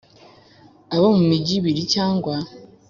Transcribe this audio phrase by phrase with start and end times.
[0.95, 2.35] Abo mu migi ibiri cyangwa